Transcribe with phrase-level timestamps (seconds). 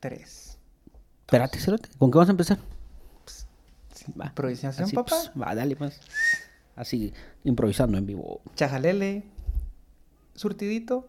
[0.00, 0.58] tres.
[1.20, 2.58] Espérate, cerote, ¿con qué vamos a empezar?
[4.18, 5.10] Va, Improvisación, así, papá.
[5.10, 6.00] pues, va, dale, pues.
[6.76, 7.12] Así,
[7.44, 8.40] improvisando en vivo.
[8.54, 9.24] Chajalele,
[10.34, 11.06] surtidito,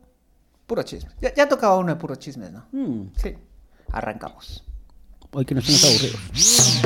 [0.67, 1.09] puro chisme.
[1.21, 2.65] Ya, ya tocaba uno de puro chismes, ¿no?
[2.71, 3.35] Mm, Sí.
[3.91, 4.63] Arrancamos.
[5.31, 6.81] hoy que no estamos aburridos.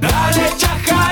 [0.00, 1.11] Dale chajalele.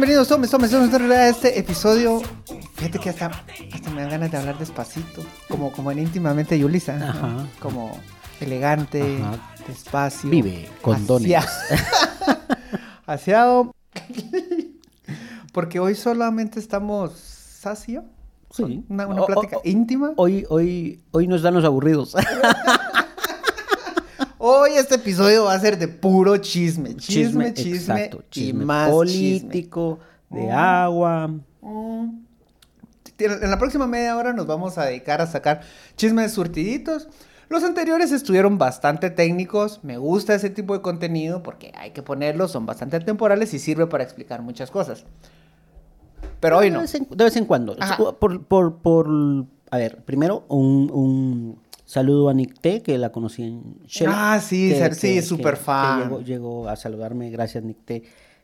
[0.00, 0.28] Bienvenidos.
[0.28, 2.22] Tomes, tomes, tomes a este episodio.
[2.76, 3.26] Fíjate que hasta,
[3.74, 5.22] hasta me dan ganas de hablar despacito.
[5.46, 6.96] Como, como en íntimamente Yulisa.
[6.96, 7.46] ¿no?
[7.60, 8.00] Como
[8.40, 9.36] elegante, Ajá.
[9.68, 10.30] despacio.
[10.30, 11.30] Vive con dones.
[11.36, 11.84] asia-
[13.06, 13.74] Aseado.
[15.52, 18.04] Porque hoy solamente estamos sacio.
[18.52, 18.82] Sí.
[18.88, 20.12] Una, una plática o- íntima.
[20.16, 22.16] Hoy, hoy, hoy nos dan los aburridos.
[24.42, 26.96] Hoy este episodio va a ser de puro chisme.
[26.96, 29.98] Chisme, chisme, exacto, y chisme más político,
[30.30, 30.50] de Mm.
[30.50, 31.26] agua.
[31.26, 31.44] chisme.
[31.70, 32.20] Mm.
[33.18, 35.60] En la próxima media hora nos vamos a dedicar a sacar
[35.94, 37.08] chismes surtiditos.
[37.50, 39.80] Los anteriores estuvieron bastante técnicos.
[39.82, 43.86] Me gusta ese tipo de contenido porque hay que ponerlos, son bastante temporales y sirve
[43.88, 45.04] para explicar muchas cosas.
[46.40, 46.76] Pero hoy no.
[46.78, 47.76] De vez en, de vez en cuando.
[48.18, 49.06] Por, por, por,
[49.70, 51.58] a ver, primero un, un
[51.90, 54.10] saludo a Nick T, que la conocí en Shell.
[54.12, 56.02] Ah, sí, que- ser- sí, súper fan.
[56.04, 58.02] llegó, llegó a saludarme, gracias Nick T.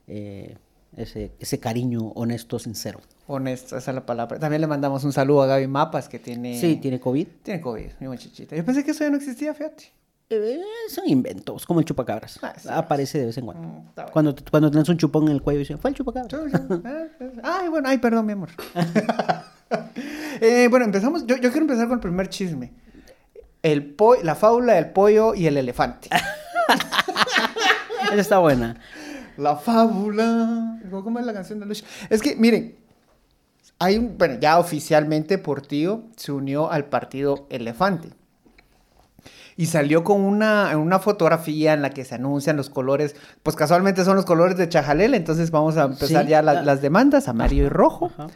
[0.08, 0.56] eh,
[0.97, 3.00] ese, ese cariño honesto, sincero.
[3.27, 4.38] Honesto, esa es la palabra.
[4.38, 6.58] También le mandamos un saludo a Gaby Mapas que tiene.
[6.58, 7.27] Sí, tiene COVID.
[7.42, 8.56] Tiene COVID, mi muchachita.
[8.56, 9.92] Yo pensé que eso ya no existía, fíjate.
[10.31, 12.38] Eh, son inventos, como el chupacabras.
[12.42, 12.69] Ah, sí.
[12.70, 13.69] Aparece de vez en cuando.
[13.69, 14.10] Mm.
[14.12, 16.41] Cuando, cuando tenés un chupón en el cuello, dicen, fue el chupacabras.
[17.42, 18.48] Ay, bueno, ay, perdón, mi amor.
[20.41, 21.27] Eh, bueno, empezamos.
[21.27, 22.70] Yo, yo quiero empezar con el primer chisme.
[23.67, 26.09] El po- la fábula del pollo y el elefante.
[28.12, 28.77] Esa está buena.
[29.36, 30.78] La fábula.
[30.91, 31.84] ¿Cómo es la canción de Luis?
[32.09, 32.77] Es que, miren,
[33.78, 38.11] hay un, bueno, ya oficialmente Portillo se unió al partido Elefante.
[39.59, 44.04] Y salió con una, una fotografía en la que se anuncian los colores, pues casualmente
[44.04, 46.62] son los colores de Chajalele, entonces vamos a empezar Sí, ya la- ah.
[46.62, 48.10] las demandas, amarillo y rojo.
[48.15, 48.27] Ajá.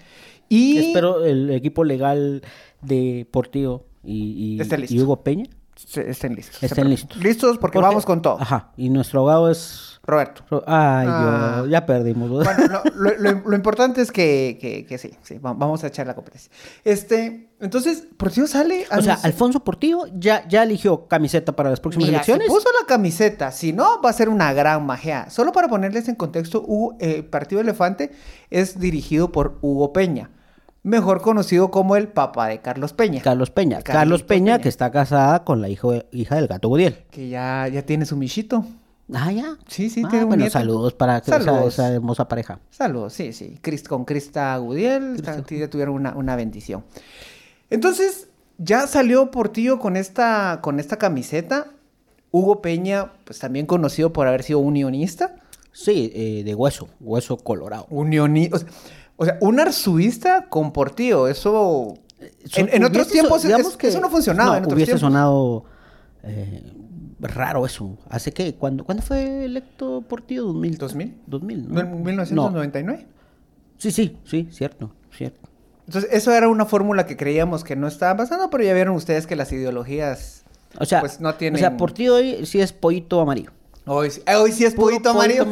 [0.48, 2.42] Y Espero el equipo legal
[2.80, 5.44] de Portillo y, y- Hugo Peña
[5.76, 6.62] se- estén listos.
[6.62, 7.16] estén Se listos.
[7.22, 8.38] Listos porque, vamos con todo.
[8.40, 8.72] Ajá.
[8.76, 9.86] Y nuestro abogado es.
[10.02, 10.42] Roberto.
[10.50, 11.52] Ro- Ay, Ah.
[11.58, 12.30] Dios, ya perdimos.
[12.30, 15.86] Bueno, no, lo, lo- lo importante es que, que- que sí, sí, va- vamos a
[15.88, 16.50] echar la competencia.
[16.84, 18.86] Este, entonces, Portillo sale...
[18.90, 22.46] o sea, Alfonso Portillo ya, ya eligió camiseta para las próximas Mira, elecciones.
[22.46, 25.28] se puso la camiseta, si no, va a ser una gran magia.
[25.30, 28.10] Solo para ponerles en contexto, Hugo- eh, Partido Elefante
[28.50, 30.30] es dirigido por Hugo Peña,
[30.82, 33.76] mejor conocido como el papá de Carlos Peña, Carlos Peña.
[33.78, 34.58] Carlito Carlos Peña, Peña.
[34.62, 37.04] que está casada con la hijo, hija del gato Gudiel.
[37.10, 38.64] que ya, ya tiene su michito.
[39.12, 39.56] Ah, ya.
[39.66, 40.52] Sí, sí, Ah, tiene un bueno, nieto.
[40.52, 41.74] saludos para que- esa, Saludos.
[41.74, 42.60] esa hermosa pareja.
[42.70, 43.58] Saludos, sí, sí.
[43.60, 45.20] Crist- con Crista Gudiel,
[45.68, 46.84] tuvieron una, una bendición.
[47.70, 51.66] Entonces, ya salió Portillo con esta, con esta camiseta.
[52.30, 55.34] Hugo Peña, pues también conocido por haber sido unionista.
[55.72, 57.86] Sí, eh, de hueso, hueso colorado.
[57.90, 58.56] Unionista.
[58.56, 58.68] O sea,
[59.20, 61.94] o sea, un arzuista con Portillo, eso.
[62.56, 64.50] En, en otros so- tiempos, digamos es- que- eso no funcionaba.
[64.52, 65.00] no, en otros hubiese tiempos.
[65.00, 65.64] sonado
[66.22, 66.62] eh,
[67.20, 67.98] raro eso.
[68.08, 68.54] ¿Hace qué?
[68.54, 70.44] ¿Cuándo, ¿cuándo fue electo Portillo?
[70.44, 70.78] 2000.
[70.78, 71.14] 2000.
[71.26, 71.80] 2000, ¿no?
[71.80, 73.02] ¿En 1999?
[73.06, 73.08] No.
[73.78, 75.48] Sí, sí, sí, cierto, cierto.
[75.86, 79.26] Entonces, eso era una fórmula que creíamos que no estaba pasando, pero ya vieron ustedes
[79.26, 80.44] que las ideologías.
[80.78, 83.50] O sea, Pues no o tienen- sea, Portillo hoy sí es pollito amarillo.
[83.92, 85.44] Hoy, sí- eh, hoy sí es poquito amarillo.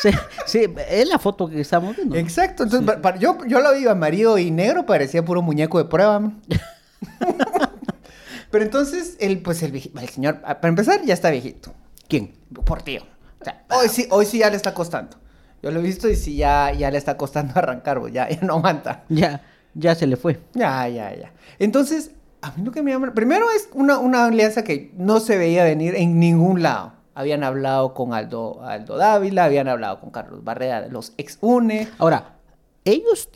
[0.00, 0.10] sí,
[0.46, 2.14] sí, es la foto que estamos viendo.
[2.14, 6.30] Exacto, entonces yo, yo lo vi amarillo y negro, parecía puro muñeco de prueba.
[8.52, 9.80] Pero entonces, el, pues el,
[10.12, 11.74] señor, ah, para empezar, ya está viejito.
[12.08, 12.34] ¿Quién?
[12.64, 13.02] Por tío.
[13.40, 15.16] O sea, hoy sí, hoy sí ya le está costando.
[15.60, 18.54] Yo lo he visto y sí ya, ya le está costando arrancar, ya, ya no
[18.58, 19.02] aguanta.
[19.08, 19.42] Ya,
[19.74, 20.40] ya se le fue.
[20.54, 21.32] Ya, ya, ya.
[21.58, 22.12] Entonces,
[22.42, 23.12] a mí lo que me llama...
[23.12, 26.99] Primero es una, una alianza que no se veía venir en ningún lado.
[27.20, 31.86] Habían hablado con Aldo, Aldo Dávila, habían hablado con Carlos Barrera, los ex UNE.
[31.98, 32.36] Ahora,
[32.84, 33.28] ellos,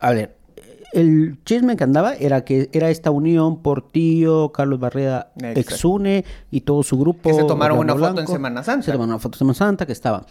[0.00, 0.36] a ver,
[0.92, 5.60] el chisme que andaba era que era esta unión Portillo, Carlos Barrera, Exacto.
[5.60, 7.30] Exune y todo su grupo.
[7.30, 8.86] Que se tomaron una foto en Semana Santa.
[8.86, 10.26] Se tomaron una foto en Semana Santa que estaban.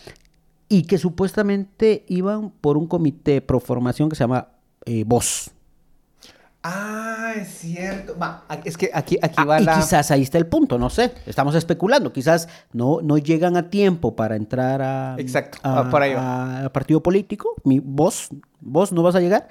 [0.68, 4.50] Y que supuestamente iban por un comité pro formación que se llama
[4.86, 5.52] eh, Voz.
[6.64, 8.16] Ah, es cierto.
[8.20, 9.76] Va, es que aquí, aquí Ah, va y la...
[9.78, 11.12] quizás ahí está el punto, no sé.
[11.26, 12.14] Estamos especulando.
[12.14, 16.66] Quizás no, no llegan a tiempo para entrar a, Exacto, a, ah, por ahí a-
[16.66, 17.56] a partido político.
[17.64, 18.30] Mi, vos,
[18.60, 19.48] vos no vas a llegar.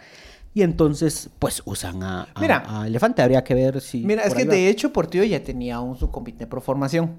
[0.55, 2.63] Y entonces, pues usan a, a- Mira.
[2.69, 3.23] a Elefante.
[3.23, 4.05] Habría que ver si.
[4.05, 4.53] Mira, es que va.
[4.53, 7.17] de hecho Portillo ya tenía un subcomité pro formación.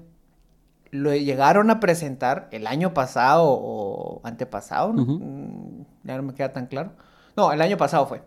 [0.90, 4.92] Lo llegaron a presentar el año pasado o antepasado.
[4.92, 6.92] Mm, ya no me queda tan claro.
[7.36, 8.22] No, el año pasado fue.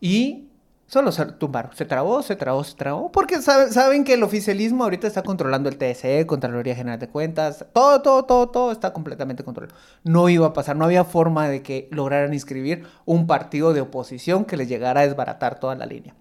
[0.00, 0.48] Y
[0.92, 4.84] solo se tumbaron, se trabó, se trabó, se trabó, porque sabe- saben que el oficialismo
[4.84, 9.42] ahorita está controlando el TSE, Contraloría General de Cuentas, todo, todo, todo, todo está completamente
[9.42, 9.74] controlado.
[10.04, 14.44] No iba a pasar, no había forma de que lograran inscribir un partido de oposición
[14.44, 16.14] que les llegara a desbaratar toda la línea.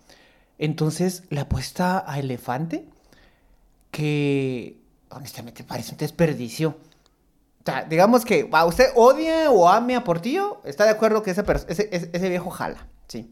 [0.57, 2.85] Entonces, la apuesta a Elefante,
[3.91, 4.77] que
[5.09, 6.69] honestamente parece un desperdicio.
[6.69, 11.31] O sea, digamos que va, usted odia o ame a Portillo, está de acuerdo que
[11.31, 13.29] ese, ese, ese- ese viejo jala, sí.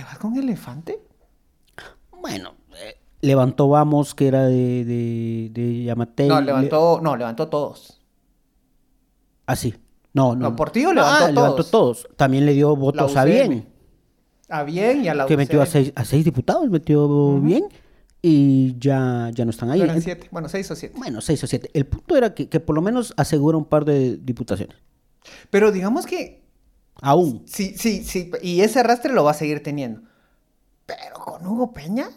[0.00, 0.98] ¿Te vas con Elefante?
[2.22, 6.26] Bueno, eh, levantó Vamos, que era de, de, de Yamatei.
[6.26, 8.00] No, le- levantó, no, levantó todos.
[9.44, 9.74] Ah, sí.
[10.14, 10.48] No, no.
[10.48, 11.70] No, Portillo levantó ah, levantó todos.
[11.70, 12.08] todos.
[12.16, 13.30] También le dio votos a UCM.
[13.30, 13.68] bien.
[14.48, 15.70] A bien y a la Que metió a UCM.
[15.72, 17.64] seis, a seis diputados, metió bien.
[18.22, 19.82] Y ya, ya no están ahí.
[19.82, 20.94] Eran siete, bueno, seis o siete.
[20.96, 21.70] Bueno, seis o siete.
[21.74, 24.76] El punto era que, que por lo menos asegura un par de diputaciones.
[25.50, 26.40] Pero digamos que
[27.02, 27.42] Aún.
[27.46, 30.02] sí, sí, sí, y ese arrastre lo va a seguir teniendo.
[30.86, 32.08] Pero con Hugo Peña,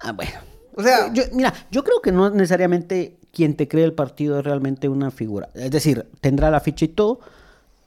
[0.00, 0.32] Ah, bueno.
[0.76, 4.44] o sea, Yo, mira, yo creo que no necesariamente quien te cree el partido es
[4.44, 5.48] realmente una figura.
[5.54, 7.20] Es decir, tendrá la ficha y todo.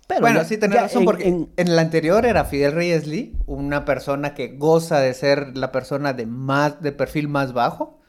[0.07, 3.07] Pero bueno, ya- sí, tenés razón, en- porque en- en, el anterior era Fidel Reyes
[3.07, 7.99] Lee, una persona que goza de ser la persona de más, de perfil más bajo,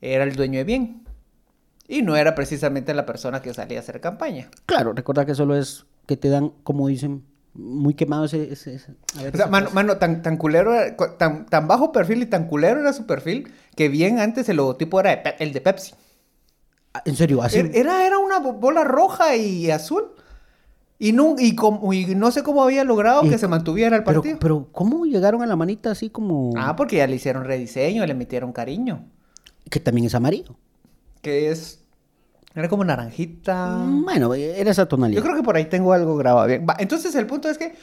[0.00, 1.04] era el dueño de bien.
[1.88, 4.48] Y no era precisamente la persona que salía a hacer campaña.
[4.66, 8.52] Claro, recuerda que solo es que te dan, como dicen, muy quemado ese...
[8.52, 12.22] ese- ese- a ver, O sea, mano, tan, tan culero, era- tan, tan bajo perfil
[12.22, 15.60] y tan culero era su perfil, que bien antes el logotipo era de el de
[15.60, 15.94] Pepsi.
[16.94, 17.58] Ah, En serio, así...
[17.58, 20.12] Er- Era, era una bo- bola roja y azul.
[20.98, 24.04] Y no, y, com- y no sé cómo había logrado Y que se mantuviera el
[24.04, 24.38] pero, partido.
[24.40, 26.52] pero, ¿cómo llegaron a la manita así como...
[26.56, 29.04] Ah, porque ya le hicieron rediseño, le metieron cariño.
[29.68, 30.54] Que también es amarillo.
[31.20, 31.81] Que es.
[32.54, 33.68] Era como naranjita.
[33.78, 35.20] Mm, Bueno, era esa tonalidad.
[35.20, 36.66] Yo creo que por ahí tengo algo grabado bien.
[36.68, 37.74] Va, entonces el punto es que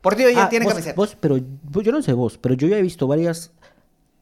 [0.00, 0.96] Portillo ya Ah, tiene vos- camiseta.
[0.96, 3.52] vos, pero vos- yo no sé vos, pero yo ya he visto varias.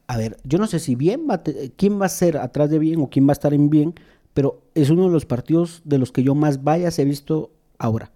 [0.07, 2.77] A ver, yo no sé si bien va te- quién va a ser atrás de
[2.79, 3.95] bien o quién va a estar en bien,
[4.35, 8.11] pero es uno de los partidos de los que yo más vallas he visto ahora.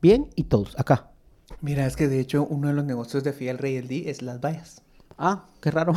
[0.00, 1.10] Bien y todos, acá.
[1.60, 4.40] Mira, es que de hecho uno de los negocios de Fidel Reyes Lee es las
[4.40, 4.82] vallas.
[5.18, 5.92] Ah, qué raro.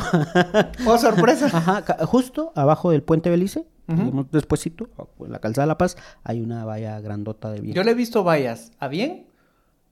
[0.86, 1.46] ¡Oh, sorpresa!
[1.52, 3.66] Ajá, justo abajo del puente Belice,
[3.96, 4.88] Digamos, despuésito,
[5.20, 7.74] en la calzada de La Paz, hay una valla grandota de bien.
[7.74, 9.26] Yo le he visto vallas a bien,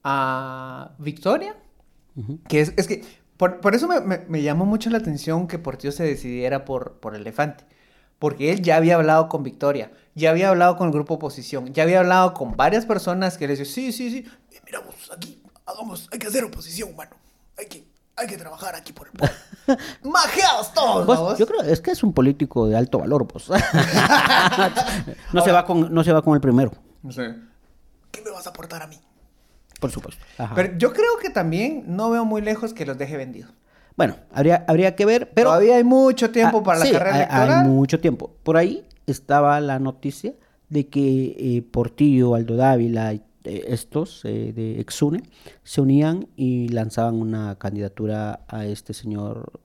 [0.05, 1.57] a Victoria,
[2.49, 3.05] que es, es que
[3.37, 6.95] por, por eso me, me- me llamó mucho la atención que Portillo se decidiera por,
[6.95, 7.65] por Elefante.
[8.19, 11.85] Porque él ya había hablado con Victoria, ya había hablado con el grupo oposición, ya
[11.85, 14.25] había hablado con varias personas que le decían, sí, sí, sí,
[14.67, 17.13] mira vos, aquí, hagamos, hay que hacer oposición, mano.
[17.57, 17.85] Hay que,
[18.19, 19.35] hay que trabajar aquí por el pueblo.
[20.03, 23.49] Majeados todos, Vos, yo creo es que es un político de alto valor, pues.
[25.33, 26.73] no, se va con, no se va con el primero,
[27.03, 27.35] No sé.
[28.11, 28.99] ¿Qué me vas a aportar a mí?
[29.81, 30.25] por supuesto.
[30.39, 30.57] Ajá.
[30.57, 33.53] Pero yo creo que también no veo muy lejos que los deje vendidos.
[33.97, 35.51] Bueno, habría, habría que ver, pero...
[35.51, 37.61] Todavía hay mucho tiempo Ah, para sí, la carrera hay- electoral.
[37.65, 38.33] Hay mucho tiempo.
[38.43, 40.35] Por ahí estaba la noticia
[40.69, 45.23] de que eh, Portillo, Aldo Dávila, eh, estos eh, de Exune,
[45.63, 49.61] se unían y lanzaban una candidatura a este señor,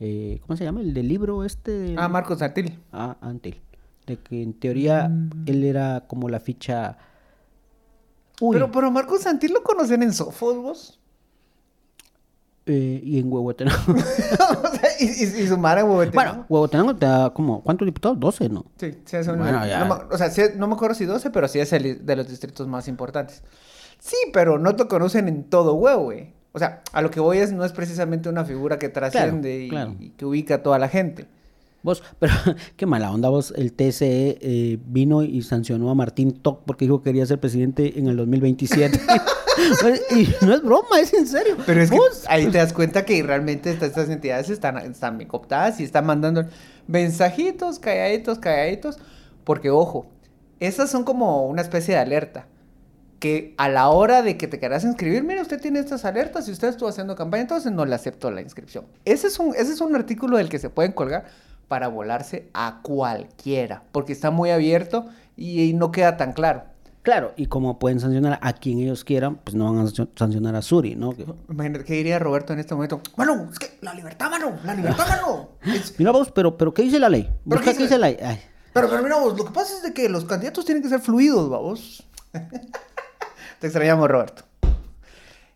[0.00, 0.80] eh, ¿cómo se llama?
[0.80, 1.70] El del libro este.
[1.72, 2.78] de- Ah, Marcos Santilli.
[2.92, 3.60] Ah, Antel.
[4.06, 5.30] De que en teoría Mm.
[5.46, 6.96] él era como la ficha...
[8.40, 11.00] Uy, Pero, pero Marcos Santilli lo conocen en Sofos, vos.
[12.66, 13.94] Eh, y en Huehuetenango.
[15.00, 16.32] y, y, y sumar en Huehuetenango.
[16.32, 17.62] bueno, Huehuetenango te da como...
[17.62, 18.18] ¿Cuántos diputados?
[18.18, 18.64] 12, ¿no?
[18.78, 19.84] Sí, sí, es un- Bueno, ya.
[19.84, 22.28] no o sea, sí, no me acuerdo si 12, pero sí es el de los
[22.28, 23.42] distritos más importantes.
[23.98, 26.34] Sí, pero no te conocen en todo huevo, güey.
[26.52, 29.68] O sea, a lo que voy es, no es precisamente una figura que trasciende y,
[29.68, 29.94] claro.
[29.98, 31.26] y que ubica a toda la gente.
[31.86, 32.34] Vos, pero
[32.76, 36.98] qué mala onda vos, el TSE eh, vino y sancionó a Martín Toc porque dijo
[36.98, 39.00] que quería ser presidente en el 2027.
[40.16, 41.56] y no es broma, es en serio.
[41.64, 45.28] Pero es que ahí te das cuenta que realmente estas, estas entidades están, están bien
[45.28, 46.44] cooptadas y están mandando
[46.88, 48.98] mensajitos, calladitos, calladitos.
[49.44, 50.06] Porque, ojo,
[50.58, 52.48] esas son como una especie de alerta.
[53.20, 56.50] Que a la hora de que te quieras inscribir, mire, usted tiene estas alertas y
[56.50, 58.86] usted estuvo haciendo campaña, entonces no le acepto la inscripción.
[59.04, 61.26] Ese es un, ese es un artículo del que se pueden colgar
[61.68, 65.06] para volarse a cualquiera, porque está muy abierto
[65.36, 66.64] y, y no queda tan claro.
[67.02, 70.56] Claro, y como pueden sancionar a quien ellos quieran, pues no van a sancio- sancionar
[70.56, 71.14] a Suri, ¿no?
[71.48, 73.00] Imagínate, ¿qué diría Roberto en este momento?
[73.16, 75.50] Mano, es que la libertad, mano, la libertad, mano.
[75.64, 77.30] Es- Mira vos, pero, pero ¿qué dice la ley?
[77.48, 77.82] ¿Pero qué qué dice?
[77.84, 78.16] dice la ley.
[78.20, 78.40] Ay,
[78.72, 80.98] Pero, pero mira vos, lo que pasa es de que los candidatos tienen que ser
[81.00, 82.02] fluidos, vamos.
[83.60, 84.42] Te extrañamos, Roberto.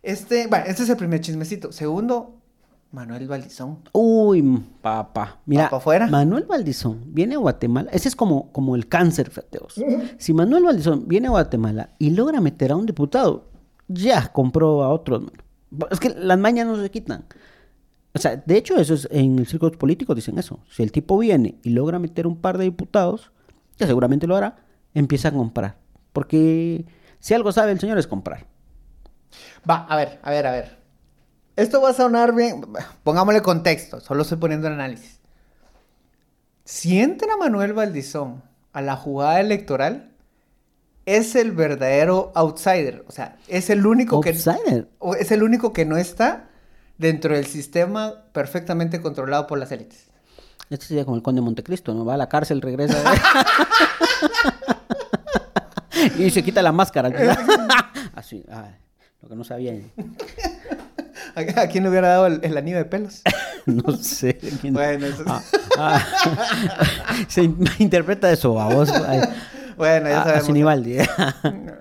[0.02, 1.72] Este, bueno, este es el primer chismecito.
[1.72, 2.39] Segundo,
[2.92, 3.78] Manuel Valdizón.
[3.92, 4.42] Uy,
[4.82, 5.38] papá.
[5.46, 6.06] Mira, ¿Va pa' afuera?
[6.08, 7.90] Manuel Valdizón viene a Guatemala.
[7.92, 9.80] Ese es como, como el cáncer, fíjate vos.
[10.18, 13.44] Si Manuel Valdizón viene a Guatemala y logra meter a un diputado,
[13.86, 15.22] ya compró a otros.
[15.90, 17.24] Es que las mañas no se quitan.
[18.12, 20.58] O sea, de hecho, eso es en el círculo político dicen eso.
[20.68, 23.30] Si el tipo viene y logra meter un par de diputados,
[23.76, 24.56] que seguramente lo hará,
[24.94, 25.76] empieza a comprar.
[26.12, 26.86] Porque
[27.20, 28.46] si algo sabe el señor es comprar.
[29.68, 30.79] Va, a ver, a ver, a ver.
[31.60, 32.62] Esto va a sonar bien.
[33.02, 35.20] Pongámosle contexto, solo estoy poniendo el análisis.
[36.64, 40.10] Si entra Manuel Valdizón a la jugada electoral,
[41.04, 43.04] es el verdadero outsider.
[43.08, 44.30] O sea, es el único que.
[44.30, 44.88] Outsider.
[45.00, 46.48] o Es el único que no está
[46.96, 50.06] dentro del sistema perfectamente controlado por las élites.
[50.70, 52.06] Este sería como el conde de Montecristo, ¿no?
[52.06, 53.02] Va a la cárcel, regresa.
[56.18, 57.08] y se quita la máscara.
[58.14, 58.76] Así, ay,
[59.20, 59.74] lo que no sabía.
[61.34, 63.22] ¿A, a quién le hubiera dado el, el anillo de pelos?
[63.66, 64.38] No sé.
[64.60, 65.42] quién- Bueno, eso es- Ah,
[65.78, 66.04] ah.
[67.28, 68.90] se in- interpreta eso a vos.
[69.76, 70.46] Bueno, ya a- a sabemos.
[70.46, 70.96] Sinibaldi.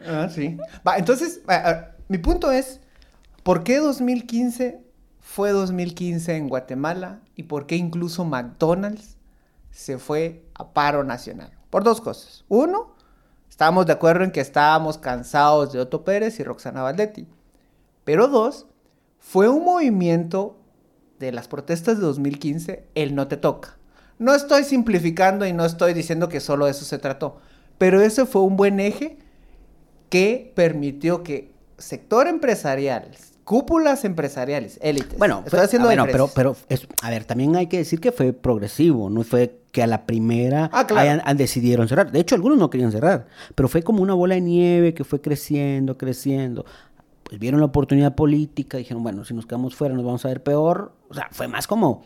[0.08, 0.58] Ah, sí.
[0.88, 2.82] Va, entonces, a- a- mi punto es,
[3.44, 4.82] ¿por qué 2015
[5.22, 9.16] fue 2015 en Guatemala y por qué incluso McDonald's
[9.72, 11.52] se fue a paro nacional?
[11.70, 12.44] Por dos cosas.
[12.50, 12.94] Uno,
[13.50, 17.28] estábamos de acuerdo en que estábamos cansados de Otto Pérez y Roxana Valdetti.
[18.04, 18.66] Pero dos,
[19.32, 20.58] fue un movimiento
[21.20, 23.78] de las protestas de 2015, el no te toca.
[24.18, 27.38] No estoy simplificando y no estoy diciendo que solo eso se trató,
[27.78, 29.20] pero ese fue un buen eje
[30.10, 33.12] que permitió que sector empresarial,
[33.44, 35.20] cúpulas empresariales, élites.
[35.20, 38.34] Bueno, estoy haciendo bueno, pero, pero es- a ver, también hay que decir que fue
[38.34, 41.02] progresivo, no fue que a la primera Ah, claro.
[41.02, 42.12] hayan- han- decidieron cerrar.
[42.12, 45.22] De hecho, algunos no querían cerrar, pero fue como una bola de nieve que fue
[45.22, 46.66] creciendo, creciendo.
[47.30, 50.42] Pues vieron la oportunidad política, dijeron, bueno, si nos quedamos fuera nos vamos a ver
[50.44, 50.92] peor.
[51.10, 52.02] O sea, fue más como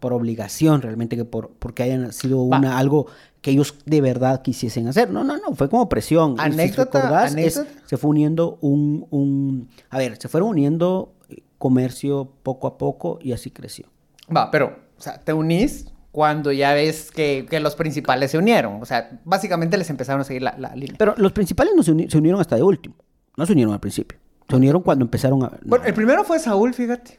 [0.00, 2.58] por obligación realmente que por porque hayan sido Va.
[2.58, 3.06] una algo
[3.40, 5.10] que ellos de verdad quisiesen hacer.
[5.10, 6.34] No, no, no, fue como presión.
[6.34, 7.86] Y si Anécdota, recordás, es- anécdota.
[7.86, 9.68] se fue uniendo un, un...
[9.90, 13.86] A ver, se fueron uniendo eh, comercio poco a poco y así creció.
[14.34, 18.80] Va, pero, o sea, te unís cuando ya ves que, que los principales se unieron.
[18.80, 20.94] O sea, básicamente les empezaron a seguir la, la línea.
[20.98, 22.94] Pero los principales no se, uni- se unieron hasta de último.
[23.36, 24.18] No se unieron al principio.
[24.48, 25.46] Se unieron cuando empezaron a...
[25.48, 25.58] no.
[25.64, 27.18] Bueno, el primero fue Saúl, fíjate.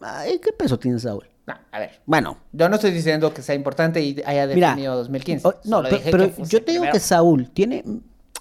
[0.00, 1.24] Ay, ¿Qué peso tiene Saúl?
[1.46, 2.00] No, a ver.
[2.06, 5.48] Bueno, Yo no estoy diciendo que sea importante y haya Mira, definido 2015.
[5.48, 6.92] o- no, pero yo te digo primero.
[6.92, 7.84] que Saúl tiene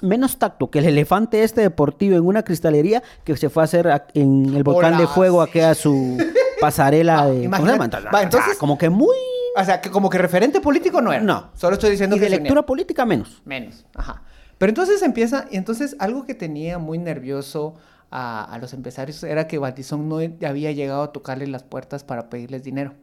[0.02, 3.88] menos tacto que el elefante este deportivo en una cristalería que se fue a hacer
[3.90, 5.50] a- en el volcán de fuego sí.
[5.50, 6.18] a que a su
[6.60, 7.46] pasarela de...
[7.46, 9.16] ¿cómo se imagínate- va, sea, entonces- como que muy...
[9.56, 11.22] O sea, que como que referente político no era.
[11.22, 11.52] No.
[11.54, 13.42] Solo estoy diciendo Y que de lectura política menos.
[13.46, 14.24] Menos, ajá.
[14.58, 17.76] Pero entonces empieza, y entonces algo que tenía muy nervioso
[18.16, 22.30] a, a los empresarios era que Batizón no había llegado a tocarle las puertas para
[22.30, 22.94] pedirles dinero.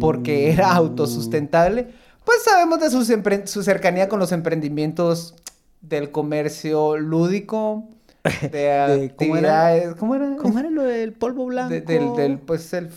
[0.00, 0.76] Porque era Mm.
[0.76, 1.88] autosustentable.
[2.24, 3.10] Pues sabemos de sus
[3.48, 5.34] su cercanía con los emprendimientos
[5.80, 7.88] del comercio lúdico,
[8.42, 9.66] de, De- ¿cómo era?
[9.68, 9.94] actividades.
[9.96, 10.36] ¿Cómo era?
[10.36, 11.72] ¿Cómo era lo del polvo blanco?
[11.72, 12.90] De- del, del, pues, el,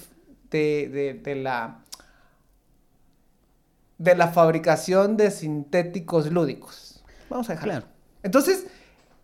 [0.51, 1.79] de, de, de la,
[3.97, 7.03] de la fabricación de sintéticos lúdicos.
[7.29, 7.71] Vamos a dejarlo.
[7.73, 7.87] Claro.
[8.23, 8.65] Entonces,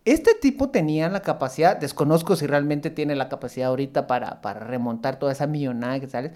[0.04, 5.18] este tipo tenía la capacidad, desconozco si realmente tiene la capacidad ahorita para, para remontar
[5.18, 6.32] toda esa millonada que sale,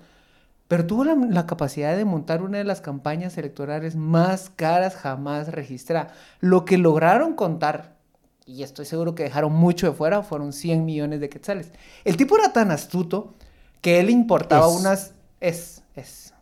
[0.68, 5.48] pero tuvo la, la capacidad de montar una de las campañas electorales más caras jamás
[5.48, 6.12] registradas.
[6.40, 7.96] Lo que lograron contar,
[8.46, 11.72] y estoy seguro que dejaron mucho de fuera, fueron 100 millones de quetzales.
[12.04, 13.34] El tipo era tan astuto
[13.80, 14.74] que él importaba Es.
[14.74, 15.14] unas...
[15.40, 16.34] Es, es.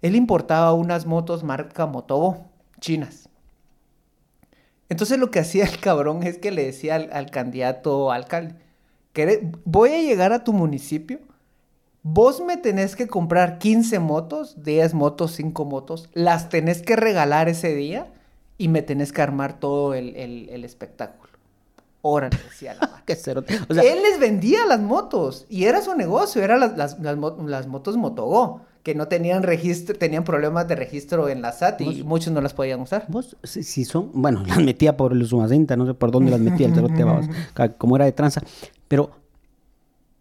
[0.00, 2.46] Él importaba unas motos marca Motobo,
[2.80, 3.27] chinas.
[4.88, 8.54] Entonces lo que hacía el cabrón es que le decía al, al candidato alcalde,
[9.12, 11.18] que voy a llegar a tu municipio,
[12.02, 17.48] vos me tenés que comprar 15 motos, 10 motos, 5 motos, las tenés que regalar
[17.48, 18.06] ese día
[18.56, 21.28] y me tenés que armar todo el, el- el espectáculo.
[22.00, 23.58] Órale, decía la cerote.
[23.68, 27.18] O sea, Él les vendía las motos y era su negocio, eran las, las, las
[27.18, 31.84] las motos Motogo, que no tenían registro, tenían problemas de registro en la SAT y
[31.84, 33.04] Vos- muchos no las podían usar.
[33.08, 36.40] Vos, si, si son, bueno, las metía por el Sumacenta, no sé por dónde las
[36.40, 37.04] metía el cerote,
[37.78, 38.42] como era de tranza.
[38.88, 39.10] Pero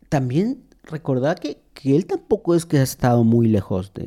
[0.10, 4.04] también recordá que, que él tampoco es que ha estado muy lejos de,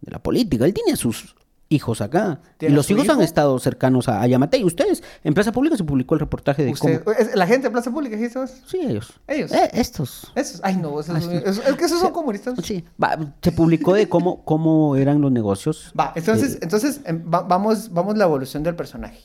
[0.00, 0.64] de la política.
[0.64, 1.34] Él tiene sus
[1.68, 2.40] hijos acá.
[2.42, 4.58] Y ¿Tiene a los hijos han estado cercanos a, a Yamate.
[4.58, 7.16] Y ustedes, en Plaza Pública se publicó el reportaje de Usted- cómo...
[7.16, 8.62] es- la gente de Plaza Pública, ¿sí sabes?
[8.66, 9.12] Sí, ellos.
[9.26, 9.50] Ellos.
[9.52, 10.30] Eh, estos.
[10.34, 12.54] Esos, ay no, esos- es que esos son comunistas.
[12.62, 15.92] Sí, va, se publicó de cómo, cómo eran los negocios.
[15.98, 19.20] Va, entonces, Eh, entonces em, va- vamos, vamos la evolución del personaje.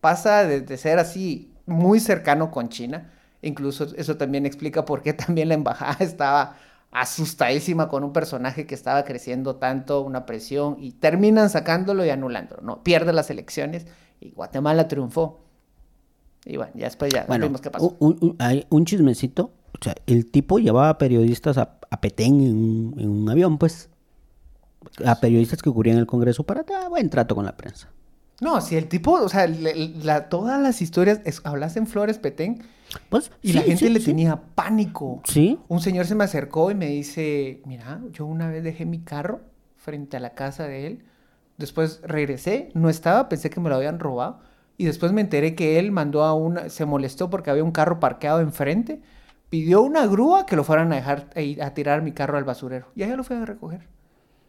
[0.00, 3.10] Pasa de, de ser así muy cercano con China,
[3.42, 6.56] incluso eso también explica por qué también la embajada estaba
[6.90, 12.62] asustadísima con un personaje que estaba creciendo tanto, una presión, y terminan sacándolo y anulándolo,
[12.62, 12.82] ¿no?
[12.82, 13.86] Pierde las elecciones
[14.20, 15.40] y Guatemala triunfó.
[16.44, 17.94] Y bueno, ya después ya Bueno, vimos qué pasó.
[17.98, 19.52] un, un- hay un chismecito.
[19.78, 23.90] O sea, el tipo llevaba periodistas a, a Petén en, un- en un avión, pues.
[25.04, 27.90] A periodistas que cubrían el Congreso para dar buen trato con la prensa.
[28.40, 32.18] No, si el tipo, o sea, le- la- todas las historias, es, hablas en Flores
[32.18, 32.62] Petén,
[33.08, 34.06] Pues, y la gente sí, le sí.
[34.06, 35.20] tenía pánico.
[35.24, 35.58] Sí.
[35.68, 39.40] Un señor se me acercó y me dice, mira, yo una vez dejé mi carro
[39.76, 41.04] frente a la casa de él,
[41.56, 44.40] después regresé, no estaba, pensé que me lo habían robado,
[44.76, 48.00] y después me enteré que él mandó a una, se molestó porque había un carro
[48.00, 49.00] parqueado enfrente,
[49.50, 51.30] pidió una grúa que lo fueran a dejar
[51.62, 53.88] a tirar mi carro al basurero, y allá lo fue a recoger.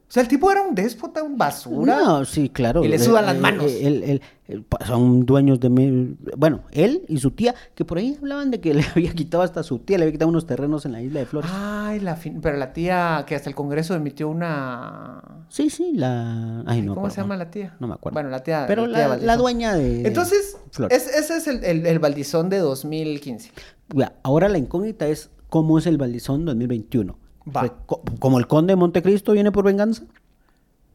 [0.10, 2.00] O sea, el tipo era un déspota, un basura.
[2.00, 2.84] No, sí, claro.
[2.84, 3.66] Y le Eh, sudan las eh, manos.
[3.66, 5.70] eh, él- él- él- son dueños de...
[5.70, 9.44] mi- Bueno, él y su tía, que por ahí hablaban de que le había quitado
[9.44, 11.52] hasta su tía, le había quitado unos terrenos en la isla de Flores.
[11.54, 15.22] Ay, la fin- pero la tía que hasta el Congreso emitió una...
[15.50, 16.64] Sí, sí, la...
[16.66, 17.76] Ay, no me ¿Cómo se llama la tía?
[17.80, 18.16] No me acuerdo.
[18.16, 18.66] Bueno, la tía...
[18.68, 19.28] Pero tía la, Valdizón.
[19.28, 20.08] la dueña de...
[20.08, 21.08] Entonces, Flores.
[21.08, 23.52] es- ese es el, el, el baldizón de 2015.
[23.96, 27.16] Ya, ahora la incógnita es cómo es el Valdizón 2021.
[27.48, 27.70] Va.
[27.86, 30.04] Co- Como el conde de Montecristo viene por venganza.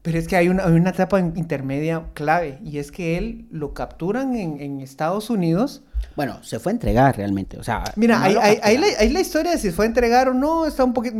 [0.02, 3.46] Pero es que hay una, hay una etapa in- intermedia clave y es que él
[3.50, 5.82] lo capturan en, en Estados Unidos.
[6.14, 7.58] Bueno, se fue a entregar realmente.
[7.58, 8.80] O sea, Mira, no capturaron.
[9.14, 11.16] la, historia de si fue a entregar o no está un poquito...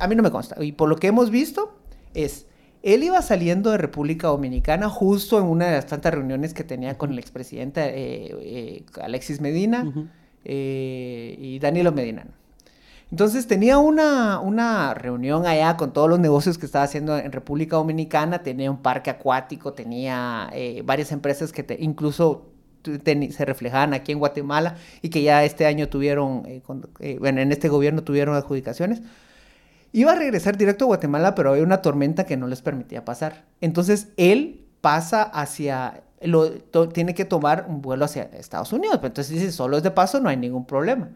[0.00, 0.56] A mí no me consta.
[0.62, 1.78] Y por lo que hemos visto
[2.14, 2.46] es...
[2.82, 6.98] Él iba saliendo de República Dominicana justo en una de las tantas reuniones que tenía
[6.98, 9.90] con el expresidente eh, eh, Alexis Medina
[10.44, 12.26] eh, y Danilo Medina.
[13.14, 17.76] Entonces tenía una, una reunión allá con todos los negocios que estaba haciendo en República
[17.76, 22.48] Dominicana, tenía un parque acuático, tenía eh, varias empresas que incluso
[22.82, 26.60] se reflejaban aquí en Guatemala y que ya este año tuvieron, eh,
[26.98, 29.00] eh, en este gobierno tuvieron adjudicaciones.
[29.92, 33.44] Iba a regresar directo a Guatemala, pero había una tormenta que no les permitía pasar.
[33.60, 36.50] Entonces él pasa hacia, lo,
[36.88, 38.98] tiene que tomar un vuelo hacia Estados Unidos.
[39.04, 41.10] Entonces dice, solo es de paso, no hay ningún problema.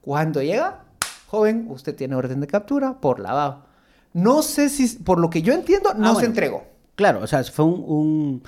[0.00, 0.84] Cuando llega,
[1.34, 3.64] joven, usted tiene orden de captura por lavado.
[4.12, 6.64] No sé si, por lo que yo entiendo, no Ah, se entregó.
[6.94, 7.84] Claro, o sea, fue un...
[7.86, 8.42] un-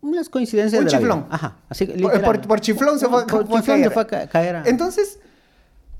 [0.00, 1.08] unas coincidencias Un de la vida.
[1.08, 1.26] chiflón.
[1.30, 3.90] Ajá, así que Por, por- por chiflón se fue, Por fue a se caer.
[3.90, 5.18] fue a ca- caer a- Entonces,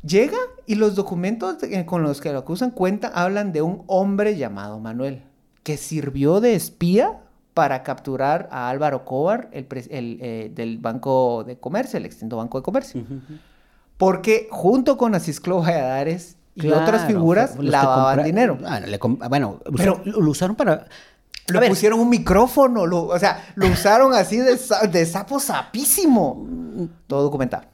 [0.04, 4.36] llega y los documentos de- con los que lo acusan cuenta, hablan de un hombre
[4.36, 5.22] llamado Manuel,
[5.64, 7.18] que sirvió de espía
[7.54, 12.58] para capturar a Álvaro Cobar, el, el, eh, del Banco de Comercio, el extinto Banco
[12.58, 13.02] de Comercio.
[13.98, 18.56] Porque junto con Asisclo Valladares y otras figuras lavaban compra- dinero.
[18.56, 20.86] Bueno, le bueno, Pero- lo, lo usaron para...
[21.50, 26.46] Ver, pusieron un micrófono, lo- o sea, lo usaron así de, sa- de sapo sapísimo.
[27.06, 27.64] Todo documentado.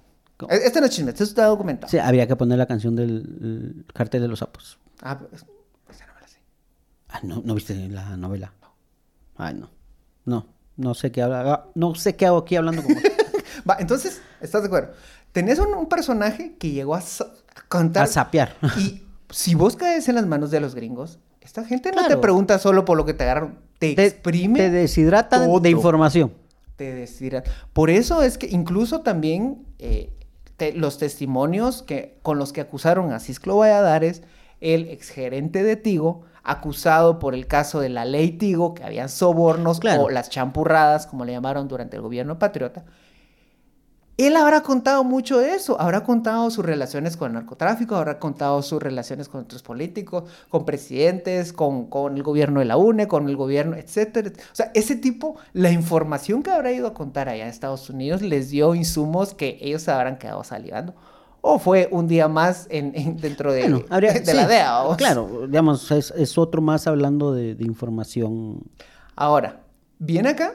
[0.48, 1.90] E- Este no es chisme, este está documentado.
[1.90, 3.10] sí, habría que poner la canción del
[3.42, 4.78] el cartel de los sapos.
[5.02, 5.44] Ah, pues,
[5.90, 6.38] esa no me la sé.
[7.08, 8.52] Ah, ¿no, ¿no viste la novela?
[9.36, 9.70] Ay, no.
[10.24, 11.66] No, no sé qué habla.
[11.74, 13.02] No sé qué hago aquí hablando con vos.
[13.68, 14.92] Va, entonces, ¿estás de acuerdo?
[15.34, 18.04] Tenés un, un personaje que llegó a, a contar.
[18.04, 18.54] A sapear.
[18.78, 22.58] Y si vos caes en las manos de los gringos, esta gente no te pregunta
[22.58, 24.58] solo por lo que te agarraron, te, Te, exprime.
[24.58, 25.60] te deshidratan todo.
[25.60, 26.32] de información.
[26.76, 27.50] te deshidrata.
[27.74, 30.10] Por eso es que incluso también eh,
[30.56, 34.22] te- los testimonios que, con los que acusaron a Cisclo Valladares,
[34.60, 39.80] el exgerente de Tigo, acusado por el caso de la ley Tigo, que habían sobornos
[39.80, 40.04] Claro.
[40.04, 42.84] o las champurradas, como le llamaron durante el gobierno patriota.
[44.16, 48.62] Él habrá contado mucho de eso, habrá contado sus relaciones con el narcotráfico, habrá contado
[48.62, 53.28] sus relaciones con otros políticos, con presidentes, con, con el gobierno de la UNE, con
[53.28, 54.30] el gobierno, etcétera.
[54.30, 58.22] O sea, ese tipo, la información que habrá ido a contar allá en Estados Unidos
[58.22, 60.94] les dio insumos que ellos se habrán quedado salivando.
[61.40, 64.82] O fue un día más en, en- dentro de, Bueno, habría- de sí, la DEA.
[64.96, 68.62] Claro, digamos, es, es otro más hablando de, de información.
[69.16, 69.60] Ahora,
[69.98, 70.54] viene acá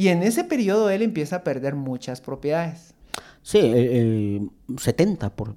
[0.00, 2.94] y en ese periodo él empieza a perder muchas propiedades.
[3.42, 3.72] Sí, eh,
[4.38, 5.56] eh, 70 por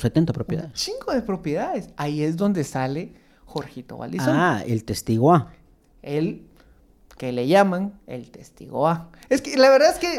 [0.00, 0.70] 70 propiedades.
[0.74, 1.88] Cinco de propiedades.
[1.96, 4.36] Ahí es donde sale Jorgito Valdizón.
[4.36, 5.52] Ah, el testigo A.
[6.02, 6.46] Él,
[7.18, 9.10] que le llaman el testigo A.
[9.28, 10.18] Es que la verdad es que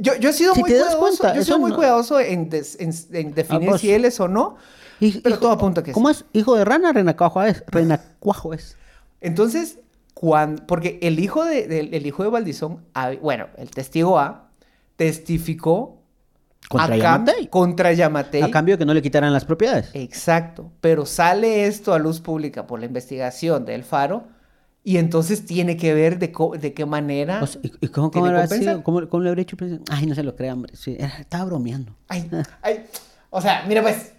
[0.00, 1.76] yo, yo he sido Ah, si muy cuidadoso, cuenta, yo he sido eso muy no-
[1.76, 4.56] cuidadoso en, des- en- en definir si él es o no,
[5.00, 6.22] Hij- pero hijo- todo apunta que ¿Cómo sí.
[6.32, 6.40] es?
[6.40, 7.62] Hijo de rana, renacuajo es.
[7.68, 8.76] Renacuajo es.
[9.20, 9.78] Entonces,
[10.18, 12.86] cuando, porque el hijo de, del- el hijo de Valdizón,
[13.20, 14.48] bueno, el testigo A,
[14.96, 16.02] testificó
[16.68, 17.46] Contra a Yamatei.
[17.48, 18.42] contra Yamatei.
[18.42, 19.90] A cambio de que no le quitaran las propiedades.
[19.92, 24.24] Exacto, pero sale esto a luz pública por la investigación del Faro
[24.82, 27.40] y entonces tiene que ver de, co- de qué manera...
[27.42, 28.82] O sea, ¿Y, cómo, cómo habrá sido?
[28.82, 29.56] ¿Cómo, cómo le habría hecho?
[29.90, 30.74] Ay, no se lo crea, hombre.
[30.76, 31.94] Sí, estaba bromeando.
[32.08, 32.28] Ay,
[32.62, 32.86] ay,
[33.30, 34.12] o sea, mira pues...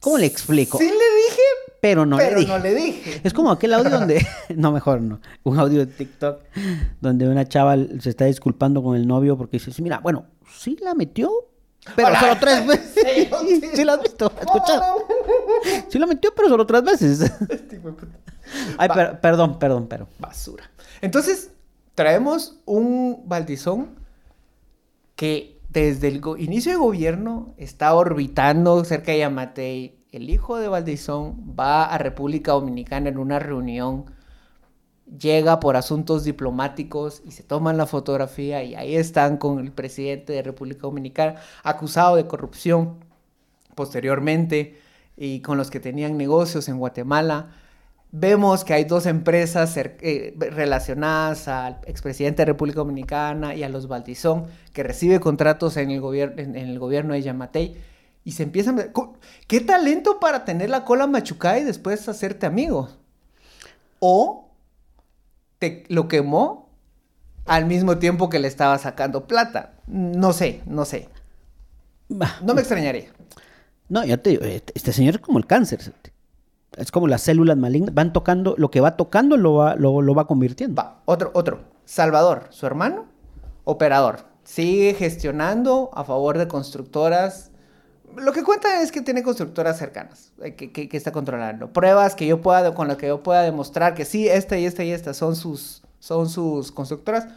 [0.00, 0.78] ¿Cómo le explico?
[0.78, 1.42] Sí le dije,
[1.82, 2.48] pero no le dije.
[2.48, 3.20] no le dije.
[3.24, 4.24] Es como aquel audio donde,
[4.56, 6.40] no, mejor no, un audio de TikTok
[7.00, 10.94] donde una chava se está disculpando con el novio porque dice, mira, bueno, sí la
[10.94, 11.28] metió,
[11.96, 12.20] pero Hola.
[12.20, 12.88] solo tres veces.
[13.02, 13.28] Sí,
[13.60, 13.70] sí.
[13.74, 14.84] Sí, la has visto, ¿has escuchado.
[15.88, 17.32] Sí la metió, pero solo tres veces.
[18.78, 20.06] Ay, per- perdón, perdón, pero.
[20.20, 20.70] Basura.
[21.00, 21.50] Entonces,
[21.96, 23.96] traemos un Valdizón
[25.16, 29.98] que desde el inicio de gobierno está orbitando cerca de Yamatei.
[30.12, 34.04] El hijo de Valdizón va a República Dominicana en una reunión,
[35.06, 40.34] llega por asuntos diplomáticos y se toman la fotografía y ahí están con el presidente
[40.34, 42.96] de República Dominicana acusado de corrupción
[43.74, 44.78] posteriormente
[45.16, 47.48] y con los que tenían negocios en Guatemala.
[48.10, 53.88] Vemos que hay dos empresas eh, relacionadas al expresidente de República Dominicana y a los
[53.88, 54.44] Valdizón
[54.74, 56.04] que recibe contratos en el,
[56.38, 57.91] en el gobierno de Yamatei
[58.24, 58.86] y se empiezan a...
[59.46, 62.88] ¡Qué talento para tener la cola machucada y después hacerte amigo!
[63.98, 64.50] O
[65.58, 66.68] te lo quemó
[67.46, 69.74] al mismo tiempo que le estaba sacando plata.
[69.86, 71.08] No sé, no sé.
[72.08, 73.10] No me extrañaría.
[73.88, 75.80] No, ya te digo, este este señor es como el cáncer.
[76.76, 77.94] Es como las células malignas.
[77.94, 80.82] Van tocando, lo que va tocando lo va, lo, lo va convirtiendo.
[80.82, 81.60] Va, otro, otro.
[81.84, 83.06] Salvador, su hermano,
[83.64, 84.20] operador.
[84.44, 87.51] Sigue gestionando a favor de constructoras.
[88.16, 91.72] Lo que cuenta es que tiene constructoras cercanas, eh, que, que- está controlando.
[91.72, 94.84] Pruebas que yo pueda, con las que yo pueda demostrar que sí, esta y esta
[94.84, 97.28] y esta son sus, son sus constructoras.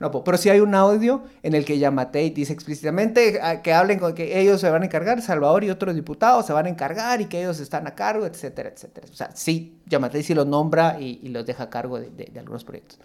[0.00, 4.00] No, pero sí hay un audio en el que Yamatei dice explícitamente ah, que hablen
[4.00, 7.20] con que ellos se van a encargar, Salvador y otros diputados se van a encargar
[7.20, 9.06] y que ellos están a cargo, etcétera, etcétera.
[9.08, 12.40] O sea, sí, Yamatei sí los nombra y, los deja a cargo de, de- de
[12.40, 12.98] algunos proyectos.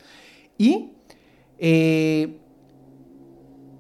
[0.58, 0.94] Y
[1.60, 2.40] eh,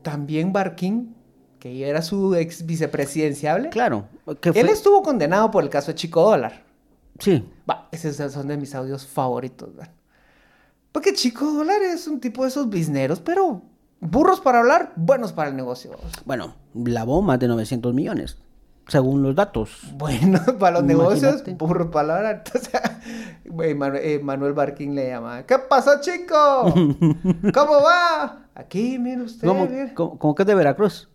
[0.03, 1.15] también Barquín,
[1.59, 4.07] que era su ex vicepresidenciable, Claro.
[4.41, 6.63] Que él estuvo condenado por el caso de Chico Dólar.
[7.19, 7.43] Sí.
[7.69, 9.93] Va, esos son de mis audios favoritos, ¿verdad?
[10.91, 13.61] Porque Chico Dólar es un tipo de esos bisneros, pero
[13.99, 15.91] burros para hablar, buenos para el negocio.
[16.25, 18.37] Bueno, lavó más de 900 millones,
[18.87, 19.69] según los datos.
[19.93, 21.51] Buenos para los negocios, Imagínate.
[22.31, 22.71] Entonces,
[23.45, 26.73] güey, Manu- eh, Manuel Barquín le llama, ¿qué pasó, chico?
[27.53, 28.43] ¿Cómo va?
[28.55, 29.93] Aquí, mire usted, ¿Cómo, mire.
[29.93, 31.09] cómo- cómo que es de Veracruz?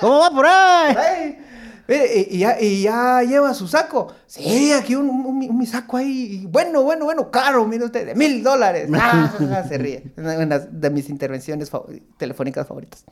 [0.00, 0.96] ¿Cómo va por ahí?
[0.96, 1.38] Ay,
[1.86, 4.12] mire, y, ya, y ya lleva su saco.
[4.26, 6.46] Sí, aquí un, un- saco ahí.
[6.50, 8.88] Bueno, bueno, bueno, caro, mire usted, de mil dólares.
[8.94, 10.12] Ah, se ríe.
[10.16, 11.70] Una de mis intervenciones
[12.16, 13.04] telefónicas favoritas.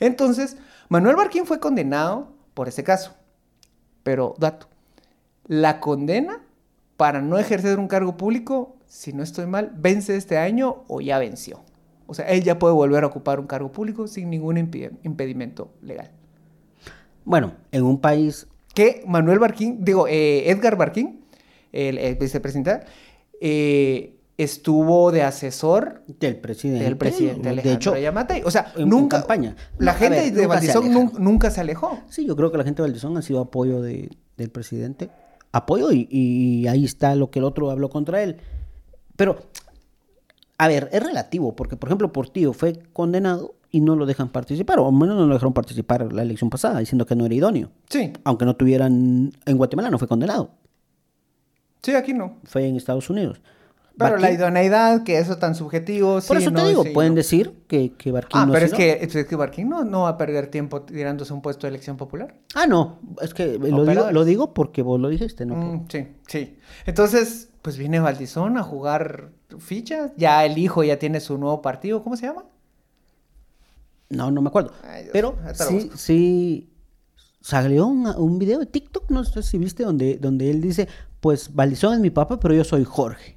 [0.00, 0.56] Entonces,
[0.88, 3.14] Manuel Barquín fue condenado por ese caso.
[4.02, 4.68] Pero, dato,
[5.46, 6.42] la condena
[6.96, 11.18] para no ejercer un cargo público, si no estoy mal, vence este año o ya
[11.18, 11.60] venció.
[12.06, 16.10] O sea, él ya puede volver a ocupar un cargo público sin ningún impedimento legal.
[17.24, 21.24] Bueno, en un país que Manuel Barquín, digo, eh, Edgar Barquín,
[21.72, 22.80] el, el vicepresidente,
[23.40, 26.84] eh, estuvo de asesor del presidente.
[26.84, 28.42] del presidente Alejandro de hecho, Yamatei.
[28.44, 29.18] O sea, en- en nunca.
[29.18, 29.54] campaña.
[29.78, 31.98] La gente ver, de nunca Valdizón nunca se alejó.
[32.08, 35.10] Sí, yo creo que la gente de Valdizón ha sido apoyo de, del presidente.
[35.52, 38.38] Apoyo y, y ahí está lo que el otro habló contra él.
[39.16, 39.38] Pero,
[40.58, 44.80] a ver, es relativo, porque por ejemplo Portillo fue condenado y no lo dejan participar,
[44.80, 47.70] o al menos no lo dejaron participar la elección pasada, diciendo que no era idóneo.
[47.88, 50.50] Sí, Aunque no tuvieran, en Guatemala no fue condenado,
[51.82, 52.36] sí, aquí no.
[52.44, 53.40] fue en Estados Unidos.
[53.96, 56.14] Pero la idoneidad, que eso tan subjetivo.
[56.14, 57.16] Por sí, eso te no, digo, sí, pueden no.
[57.16, 60.10] decir que, que Barquín Ah, no pero es que, es que Barquín no, no va
[60.10, 62.34] a perder tiempo tirándose un puesto de elección popular.
[62.54, 65.54] Ah, no, es que lo digo, lo digo porque vos lo dijiste, ¿no?
[65.54, 66.58] Mm, sí, sí.
[66.86, 70.12] Entonces, pues viene Valdizón a jugar fichas.
[70.16, 72.02] Ya el hijo ya tiene su nuevo partido.
[72.02, 72.44] ¿Cómo se llama?
[74.10, 74.72] No, no me acuerdo.
[74.82, 76.70] Ay, Dios, Pero sí, sí
[77.40, 80.88] salió un, un video de TikTok, no sé si viste, donde, donde él dice,
[81.20, 83.33] pues Valdizón es mi papá, pero yo soy Jorge.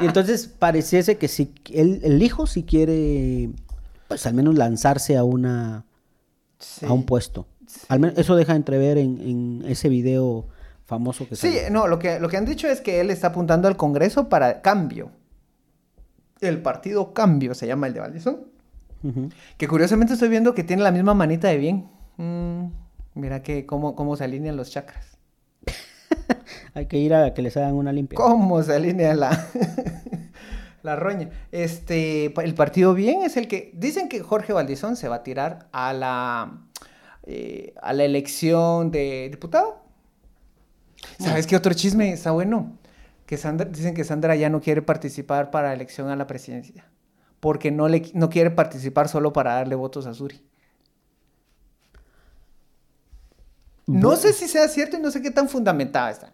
[0.00, 3.50] Y entonces pareciese que si él, el hijo si quiere,
[4.08, 5.84] pues al menos lanzarse a una
[6.58, 6.84] Sí.
[6.84, 7.46] a un puesto.
[7.88, 10.46] Al menos eso deja entrever en, en ese video
[10.84, 11.70] famoso que Sí, salió.
[11.70, 14.60] no, lo que, lo que han dicho es que él está apuntando al Congreso para
[14.60, 15.10] cambio.
[16.40, 18.40] El partido Cambio se llama el de Valdizón.
[19.02, 19.30] Ujú.
[19.56, 21.88] Que curiosamente estoy viendo que tiene la misma manita de bien.
[22.18, 22.66] Mm,
[23.14, 25.16] mira que cómo, cómo se alinean los chakras.
[26.74, 28.16] Hay que ir a que les hagan una limpia.
[28.16, 29.48] ¿Cómo se alinea la,
[30.82, 31.30] la roña?
[31.52, 33.72] Este, el partido bien es el que...
[33.74, 36.60] Dicen que Jorge Valdizón se va a tirar a la,
[37.24, 39.82] eh, a la elección de diputado.
[41.18, 42.78] ¿Sabes qué otro chisme está bueno?
[43.26, 46.84] Que Sandra, dicen que Sandra ya no quiere participar para la elección a la presidencia.
[47.40, 50.40] Porque no, le, no quiere participar solo para darle votos a Suri.
[53.98, 56.32] No sé si sea cierto y no sé qué tan fundamentada está.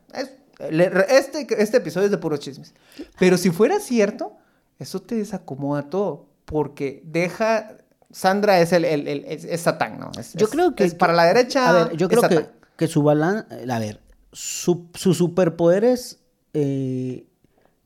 [1.08, 2.74] Este, este episodio es de puros chismes.
[3.18, 4.36] Pero si fuera cierto,
[4.78, 6.26] eso te desacomoda todo.
[6.44, 7.76] Porque deja.
[8.10, 10.10] Sandra es el, el- el- es, es Satán, ¿no?
[10.18, 10.84] Es- Yo creo que...
[10.84, 11.68] es para la derecha.
[11.68, 13.46] A ver, yo creo que, que su balance...
[13.70, 14.00] A ver,
[14.32, 16.20] su, su superpoder es,
[16.54, 17.26] eh,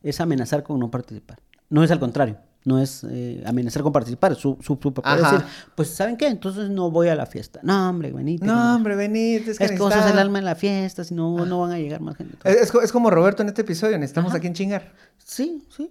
[0.02, 1.38] es amenazar con no participar.
[1.70, 2.36] No es al contrario.
[2.64, 4.34] No es eh, amenazar con participar.
[4.34, 5.32] Su, su Ajá.
[5.32, 6.26] decir, pues ¿saben qué?
[6.26, 7.58] Entonces no voy a la fiesta.
[7.62, 8.44] No, hombre, venite.
[8.44, 9.48] No, hombre, venid.
[9.48, 11.72] Es que, Es que vos sos el alma en la fiesta, si no, no van
[11.72, 12.36] a llegar más gente.
[12.44, 13.96] Es, es co- es como Roberto en este episodio.
[13.98, 14.92] Necesitamos a quien chingar.
[15.16, 15.90] Sí, sí.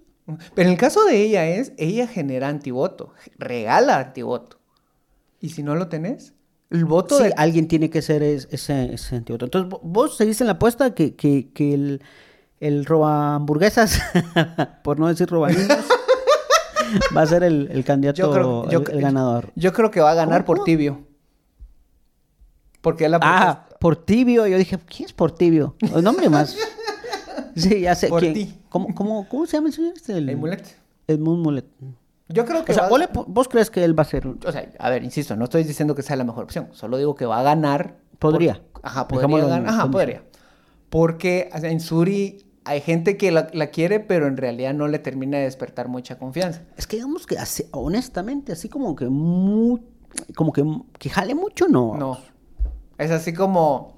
[0.54, 4.60] Pero en el caso de ella es, ella genera antivoto, regala antivoto.
[5.40, 6.34] Y si no lo tenés,
[6.68, 7.34] el voto Sí, de...
[7.36, 9.46] alguien tiene que ser es- ese, ese antídoto.
[9.46, 12.02] Entonces, vo- vos seguís en la apuesta que, que, que el,
[12.60, 14.00] el roba hamburguesas,
[14.84, 15.78] por no decir roba niños,
[17.16, 19.52] va a ser el, el candidato, Yo creo, yo, el, el ganador.
[19.56, 21.00] Yo creo que va a ganar ¿Cómo, por tibio.
[22.80, 24.46] Porque él la Ah, por tibio.
[24.46, 25.76] Yo dije, ¿quién es por tibio?
[25.94, 26.56] El nombre más.
[27.56, 28.08] Sí, ya sé.
[28.08, 28.54] Por ti.
[28.68, 29.92] ¿Cómo, cómo, ¿Cómo se llama el señor?
[29.96, 30.16] este?
[30.16, 30.76] El Mulet.
[31.08, 31.66] Edmund Mulet.
[32.28, 34.24] Yo creo que O sea, va vos, crees que él va a ser...
[34.28, 36.68] O sea, a ver, insisto, no estoy diciendo que sea la mejor opción.
[36.72, 37.96] Solo digo que va a ganar.
[38.20, 38.62] por- Podría.
[38.82, 39.66] Ajá, podría ganar.
[39.68, 40.22] Ajá, podría.
[40.90, 45.38] Porque en Suri hay gente que la, la quiere, pero en realidad no le termina
[45.38, 46.62] de despertar mucha confianza.
[46.76, 49.80] Es que digamos que así- honestamente, así como que muy...
[50.36, 50.64] Como que,
[50.98, 51.94] que jale mucho, no.
[51.96, 52.18] No.
[52.98, 53.96] Es así como.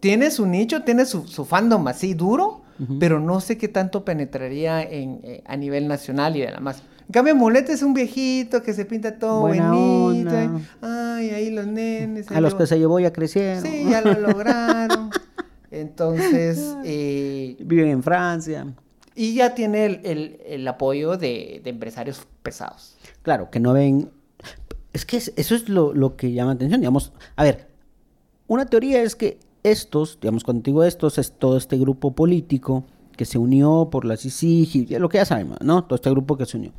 [0.00, 2.62] Tiene su nicho, tiene su, su fandom así duro,
[3.00, 6.82] pero no sé qué tanto penetraría en, eh, a nivel nacional y demás.
[7.08, 10.30] En cambio, Mulete es un viejito que se pinta todo Buena bonito.
[10.30, 10.60] onda.
[10.82, 12.30] Ay, ahí los nenes.
[12.30, 13.62] A los lo- que se llevó ya crecieron.
[13.64, 15.10] Sí, ya lo lograron.
[15.80, 18.66] Entonces, eh, Viven en Francia.
[19.14, 22.96] y ya tiene el, el- el apoyo de, de empresarios pesados.
[23.22, 24.10] Claro, que no ven...
[24.92, 27.12] Es que es- eso es lo, lo que llama atención, digamos.
[27.36, 27.66] A ver,
[28.46, 32.84] una teoría es que estos, digamos, cuando digo estos, es todo este grupo político
[33.16, 35.84] que se unió por la CICIG, y lo que ya sabemos, ¿no?
[35.84, 36.72] Todo este grupo que se unió.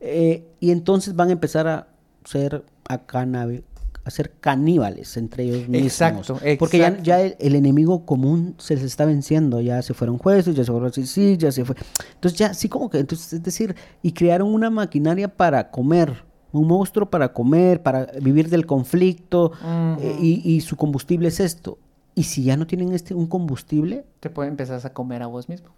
[0.00, 1.88] Eh, y entonces van a empezar a
[2.24, 3.64] ser a, canabe-
[4.08, 5.92] a ser caníbales entre ellos mismos.
[5.92, 10.54] Exacto, Porque ya, el, el enemigo común se les está venciendo, ya se fueron jueces,
[10.54, 11.76] ya se fueron CICIG, ya se fue.
[12.14, 16.66] Entonces ya, sí como que, entonces, es decir, y crearon una maquinaria para comer, un
[16.66, 19.52] monstruo para comer, para vivir del conflicto,
[20.00, 21.78] eh, y, y su combustible es esto.
[22.14, 25.48] Y si ya no tienen este un combustible, Te puede empezar a comer a vos
[25.48, 25.68] mismo.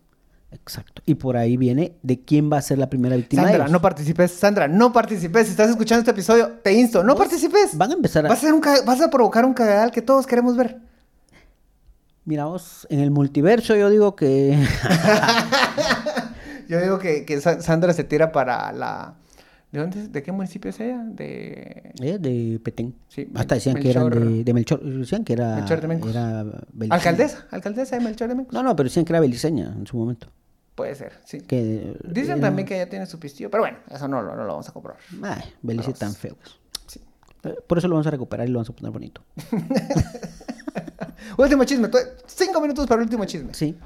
[0.53, 1.03] Exacto.
[1.07, 3.45] Y por ahí viene de quién va a ser la primera víctima.
[3.45, 4.31] Sandra, no participes.
[4.33, 5.47] Sandra, no participes.
[5.47, 7.77] Si estás escuchando este episodio, te insto, no participes.
[7.77, 8.29] Van a empezar a...
[8.29, 10.79] Vas a, hacer un ca- vas a provocar un cagadal que todos queremos ver.
[12.25, 14.57] Mira vos, en el multiverso yo digo que...
[16.69, 19.15] Yo digo que, que Sa- Sandra se tira para la...
[19.73, 20.07] ¿De dónde?
[20.09, 21.03] ¿De qué municipio es ella?
[21.05, 21.93] De...
[22.01, 22.95] Eh, de Petén.
[23.09, 24.81] Sí, Hasta decían que Melchor- de, de Melchor.
[24.83, 25.57] Decían que era.
[25.57, 26.11] Melchor de Mencos.
[26.11, 26.95] era beliceña.
[26.95, 28.53] Alcaldesa, alcaldesa de Melchor de Mencos.
[28.53, 30.29] No, no, pero decían que era beliceña en su momento.
[30.81, 31.41] Puede ser, sí.
[31.43, 34.43] Que, Dicen era- también que ella tiene su pistillo, pero bueno, eso no, lo- no
[34.45, 34.99] lo vamos a comprobar.
[35.23, 36.37] Ay, Belice tan feo.
[36.87, 37.01] Sí.
[37.45, 39.23] Eh, Por eso lo vamos a recuperar y lo vamos a poner bonito.
[41.37, 41.89] Último chisme.
[42.27, 43.55] Cinco minutos para el último chisme.
[43.55, 43.77] Sí.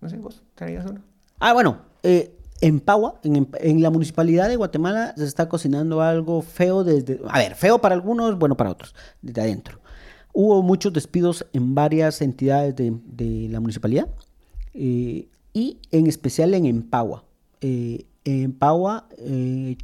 [0.00, 1.00] No sé, vos, ¿traías uno?
[1.38, 6.42] Ah, bueno, eh, en Pagua, en, en la municipalidad de Guatemala, se está cocinando algo
[6.42, 7.20] feo desde.
[7.28, 9.80] A ver, feo para algunos, bueno para otros, desde adentro.
[10.32, 14.08] Hubo muchos despidos en varias entidades de, de la municipalidad
[14.72, 17.24] eh, y en especial en Empagua.
[17.62, 19.76] Eh, en Empagua eh,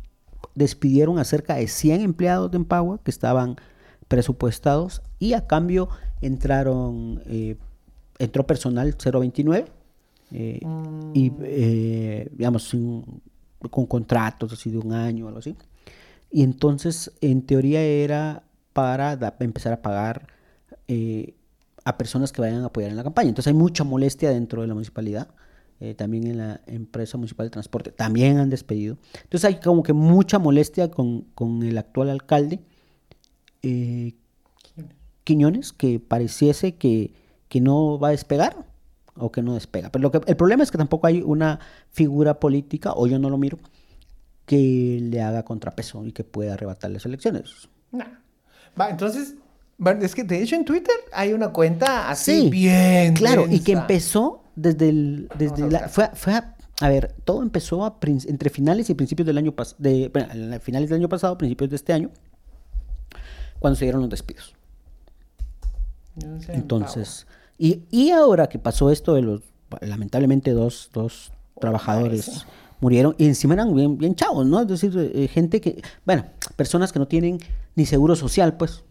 [0.54, 3.56] despidieron a cerca de 100 empleados de Empagua que estaban
[4.08, 5.88] presupuestados y a cambio
[6.20, 7.56] entraron, eh,
[8.18, 9.66] entró personal 029
[10.32, 10.60] eh,
[11.14, 11.30] y
[12.36, 13.04] digamos sin-
[13.70, 15.54] con contratos así de un año o algo así.
[16.32, 20.26] Y entonces en teoría era para da- empezar a pagar
[21.84, 23.28] a personas que vayan a apoyar en la campaña.
[23.28, 25.28] Entonces hay mucha molestia dentro de la municipalidad.
[25.80, 28.98] Eh, también en la empresa municipal de transporte también han despedido.
[29.22, 32.60] Entonces hay como que mucha molestia con, con el actual alcalde
[33.62, 34.14] eh,
[35.24, 37.12] Quiñones, que pareciese que,
[37.48, 38.66] que no va a despegar
[39.16, 39.90] o que no despega.
[39.90, 43.30] Pero lo que, el problema es que tampoco hay una figura política, o yo no
[43.30, 43.58] lo miro,
[44.46, 47.68] que le haga contrapeso y que pueda arrebatar las elecciones.
[47.92, 48.06] Nah.
[48.78, 49.34] Va, entonces,
[50.00, 53.14] es que de hecho en Twitter hay una cuenta así Sí, bien.
[53.14, 55.28] Claro, y que empezó desde el...
[55.38, 59.38] Desde la, fue, fue a, a ver, todo empezó a entre finales y principios del
[59.38, 62.10] año pasado, de, bueno, en finales del año pasado, principios de este año,
[63.58, 64.54] cuando se dieron los despidos.
[66.16, 67.26] Yo no sé, Entonces,
[67.58, 69.42] y, y ahora que pasó esto de los,
[69.80, 72.46] lamentablemente dos, dos trabajadores
[72.80, 74.60] murieron y encima eran bien, bien chavos, ¿no?
[74.62, 76.24] Es decir, eh, gente que, bueno,
[76.56, 77.38] personas que no tienen
[77.74, 78.82] ni seguro social, pues.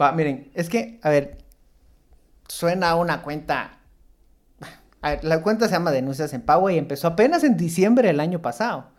[0.00, 1.38] Va, miren, es que, a ver,
[2.48, 3.75] suena una cuenta.
[5.22, 8.90] La cuenta se llama Denuncias en Pago y empezó apenas en diciembre del año pasado.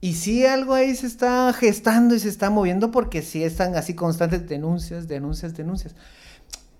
[0.00, 3.94] Y sí, algo ahí se está gestando y se está moviendo porque sí están así
[3.94, 5.94] constantes denuncias, denuncias, denuncias.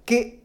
[0.05, 0.43] Que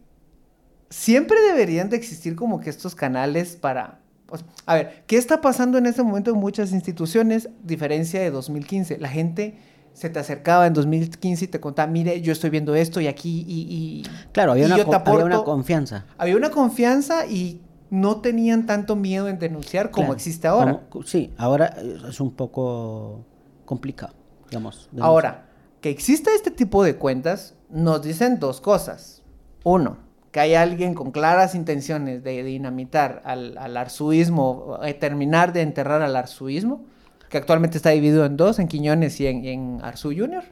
[0.90, 4.00] siempre deberían de existir como que estos canales para...
[4.28, 7.50] pues, a ver, ¿qué está pasando en este momento en muchas instituciones?
[7.64, 8.98] Diferencia de 2015.
[8.98, 9.58] La gente
[9.94, 13.44] se te acercaba en 2015 y te contaba, mire, yo estoy viendo esto y aquí
[13.48, 13.62] y...
[13.70, 15.44] y- Claro, había, y una, yo te había una aporto".
[15.46, 16.06] confianza.
[16.18, 20.82] Había una confianza y no tenían tanto miedo en denunciar como Claro, existe ahora.
[20.90, 21.76] como- sí, ahora
[22.08, 23.26] es un poco
[23.66, 24.14] complicado,
[24.50, 24.88] digamos.
[24.92, 25.06] denunciar.
[25.08, 25.46] Ahora,
[25.82, 29.22] que exista este tipo de cuentas, nos dicen dos cosas.
[29.64, 29.98] Uno,
[30.32, 36.02] que hay alguien con claras intenciones de dinamitar al, al arzuismo, eh, terminar de enterrar
[36.02, 36.84] al arzuismo,
[37.30, 40.44] que actualmente está dividido en dos, en Quiñones y en, y en Arzú Junior.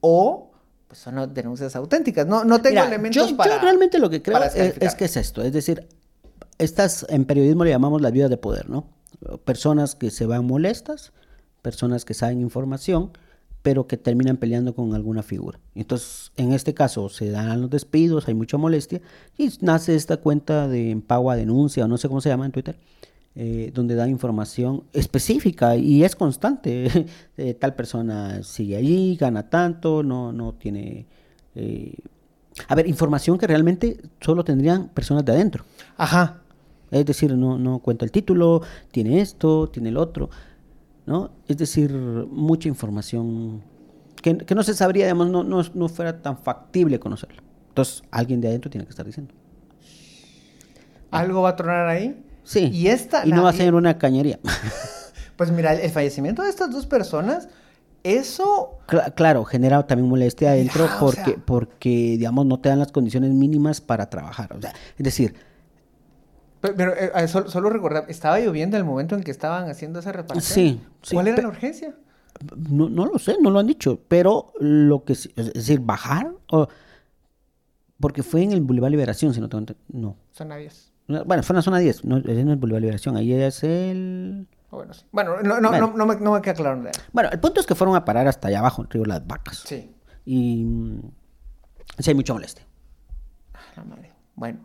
[0.00, 0.52] O,
[0.86, 2.26] pues son denuncias auténticas.
[2.26, 3.56] No, no tengo Mira, elementos yo, para...
[3.56, 5.86] yo realmente lo que creo es, es que es esto, es decir,
[6.58, 8.86] estas en periodismo le llamamos las vidas de poder, ¿no?
[9.44, 11.12] Personas que se van molestas,
[11.62, 13.12] personas que saben información,
[13.62, 15.58] pero que terminan peleando con alguna figura.
[15.74, 19.00] Entonces, en este caso, se dan los despidos, hay mucha molestia,
[19.36, 22.78] y nace esta cuenta de Empagua Denuncia, o no sé cómo se llama en Twitter,
[23.40, 26.72] eh, donde da información específica y es constante.
[27.40, 31.06] Eh, tal persona sigue allí, gana tanto, no, no tiene...
[31.54, 31.94] eh,
[32.68, 35.64] A ver, información que realmente solo tendrían personas de adentro.
[35.96, 36.42] Ajá.
[36.90, 40.30] Es decir, no, no cuenta el título, tiene esto, tiene el otro,
[41.06, 41.32] ¿no?
[41.48, 41.92] Es decir,
[42.30, 43.62] mucha información
[44.22, 47.42] que, que no se sabría, digamos, no, no, no fuera tan factible conocerla.
[47.70, 49.34] Entonces, alguien de adentro tiene que estar diciendo.
[51.10, 52.24] Algo va a tronar ahí.
[52.48, 52.70] Sí.
[52.72, 53.26] Y esta...
[53.26, 54.38] Y no va a ser una cañería.
[55.36, 57.48] Pues mira, el fallecimiento de estas dos personas,
[58.02, 58.80] eso...
[58.88, 62.90] Cla- claro, genera también molestia adentro Ya, porque, sea- porque, digamos, no te dan las
[62.90, 64.52] condiciones mínimas para trabajar.
[64.56, 65.34] O sea, es decir,
[66.60, 70.10] Pero, pero, eh, solo, solo recordar, estaba lloviendo el momento en que estaban haciendo esa
[70.10, 70.54] reparación.
[70.56, 71.94] Sí, sí, ¿Cuál era la urgencia?
[72.68, 76.32] no, no lo sé, no lo han dicho, pero lo que sí- es decir, bajar
[76.50, 76.66] o
[78.00, 80.16] porque fue en el Boulevard Liberación, si no tengo no.
[80.32, 80.92] Son 10.
[81.08, 83.64] No, Bueno, fue en la zona 10, no, es en el Boulevard Liberación, ahí es
[83.64, 85.04] el Bueno, sí.
[85.10, 85.86] Bueno, no, no, Bueno.
[85.88, 86.76] no, no me, no me queda claro.
[86.76, 86.92] nada.
[87.12, 89.64] Bueno, el punto es que fueron a parar hasta allá abajo, en Río Las Vacas.
[89.66, 89.90] Sí.
[90.24, 91.00] Y mm,
[91.98, 92.64] sí hay mucha molestia.
[93.76, 94.12] La madre.
[94.34, 94.60] Bueno.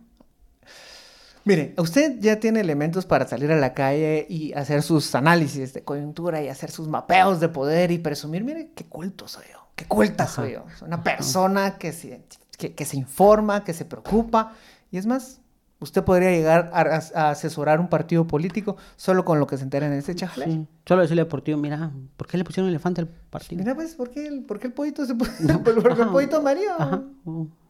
[1.45, 5.83] Mire, usted ya tiene elementos para salir a la calle y hacer sus análisis de
[5.83, 9.85] coyuntura y hacer sus mapeos de poder y presumir, mire, qué culto soy yo, qué
[9.85, 10.65] culta soy yo.
[10.77, 12.23] Soy una persona que se,
[12.57, 14.53] que, que se informa, que se preocupa.
[14.89, 15.41] Y es más,
[15.83, 16.81] usted podría llegar a,
[17.15, 20.45] a asesorar un partido político solo con lo que se entera en este chajale.
[20.45, 20.67] Sí.
[20.85, 23.59] Solo decirle a Portillo, mira, ¿por qué le pusieron elefante al partido?
[23.61, 25.31] Mira, pues, ¿por qué el, por qué el pollito se puso?
[25.63, 26.71] ¿Por qué el pollito amarillo?
[26.79, 27.03] Ajá.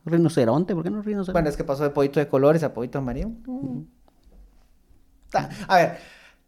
[0.06, 1.32] Rinoceronte, ¿por qué no rinoceronte?
[1.34, 3.30] Bueno, es que pasó de pollito de colores a pollito amarillo.
[5.68, 5.98] A ver,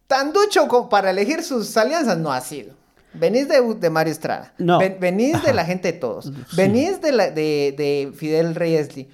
[0.08, 2.74] tan ducho como para elegir sus alianzas no ha sido.
[3.14, 4.54] Venís de, de Mario Estrada.
[4.58, 4.78] No.
[4.78, 6.32] Ven- venís de la gente de todos.
[6.56, 9.10] Venís de, la, de, de Fidel Reyesli.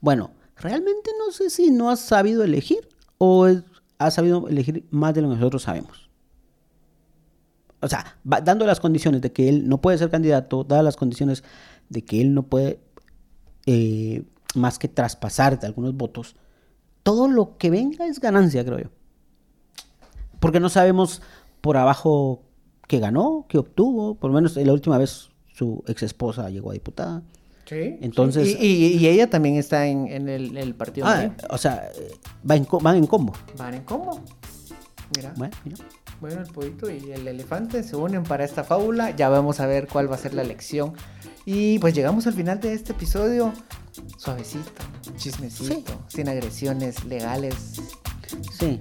[0.00, 3.48] Bueno, realmente no sé si no has sabido elegir o
[3.98, 6.08] has sabido elegir más de lo que nosotros sabemos.
[7.80, 11.42] O sea, dando las condiciones de que él no puede ser candidato, dadas las condiciones
[11.88, 12.78] de que él no puede
[13.66, 16.36] eh, más que traspasar algunos votos,
[17.02, 18.88] todo lo que venga es ganancia, creo yo.
[20.40, 21.22] Porque no sabemos
[21.60, 22.42] por abajo
[22.86, 24.14] qué ganó, qué obtuvo.
[24.14, 27.22] Por lo menos la última vez su ex esposa llegó a diputada.
[27.70, 27.96] Sí.
[28.00, 31.06] Entonces- Y, y- y ella también está en, en el, el partido.
[31.06, 31.88] Ah, o sea,
[32.48, 33.32] va en van en combo.
[33.56, 34.20] Van en combo.
[35.16, 35.32] Mira.
[35.36, 35.76] Bueno, mira.
[36.20, 39.14] Bueno, el pollito y el elefante se unen para esta fábula.
[39.16, 40.92] Ya vamos a ver cuál va a ser la elección.
[41.46, 43.52] Y pues llegamos al final de este episodio.
[44.18, 44.70] Suavecito,
[45.16, 47.54] chismecito, sin agresiones legales,
[48.58, 48.78] Sí,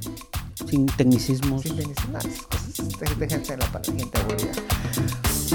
[0.70, 1.62] sin tecnicismos.
[1.62, 3.18] sin esas cosas.
[3.20, 4.52] Déjense la para la gente aburrida.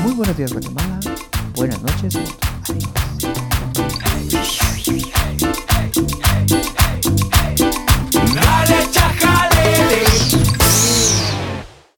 [0.02, 1.00] Muy buenos días Guatemala,
[1.54, 2.18] buenas noches.